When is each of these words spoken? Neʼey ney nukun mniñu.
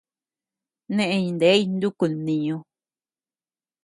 Neʼey 0.95 1.27
ney 1.39 1.61
nukun 1.79 2.13
mniñu. 2.17 2.57